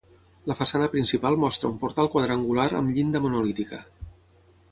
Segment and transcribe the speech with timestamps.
[0.51, 3.83] La façana principal mostra un portal quadrangular amb llinda monolítica.